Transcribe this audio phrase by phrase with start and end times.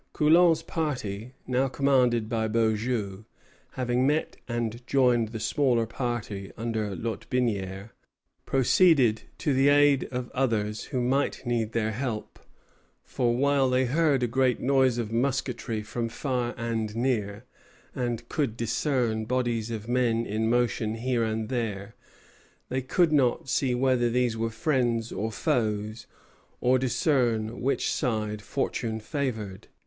[0.13, 3.25] Coulon's party, now commanded by Beaujeu,
[3.73, 7.91] having met and joined the smaller party under Lotbinière,
[8.47, 12.39] proceeded to the aid of others who might need their help;
[13.03, 17.45] for while they heard a great noise of musketry from far and near,
[17.93, 21.93] and could discern bodies of men in motion here and there,
[22.69, 26.07] they could not see whether these were friends or foes,
[26.59, 29.67] or discern which side fortune favored.